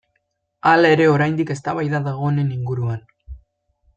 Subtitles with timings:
[0.69, 3.07] Hala ere oraindik eztabaida dago honen inguruan.